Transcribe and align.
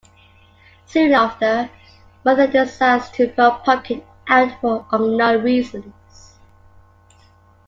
Soon 0.87 1.13
after, 1.13 1.69
Mother 2.25 2.47
decides 2.47 3.11
to 3.11 3.31
throw 3.31 3.59
Pumpkin 3.63 4.03
out 4.27 4.59
for 4.59 4.83
unknown 4.91 5.43
reasons. 5.43 6.39